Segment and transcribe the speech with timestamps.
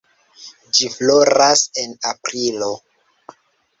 [0.77, 2.71] Ĝi floras en aprilo.